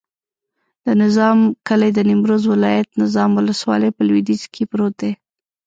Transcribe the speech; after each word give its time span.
د 0.85 0.87
نظام 1.03 1.37
کلی 1.67 1.89
د 1.93 1.99
نیمروز 2.09 2.43
ولایت، 2.53 2.87
نظام 3.03 3.29
ولسوالي 3.33 3.89
په 3.93 4.01
لویدیځ 4.07 4.43
کې 4.53 4.63
پروت 4.71 4.93
دی. 5.01 5.11